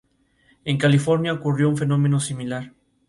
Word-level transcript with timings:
En 0.65 0.79
California 0.79 1.31
ocurrió 1.31 1.69
un 1.69 1.77
fenómeno 1.77 2.19
similar. 2.19 2.73